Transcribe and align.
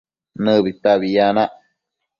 nëbipabi 0.43 1.05
yanac 1.15 1.51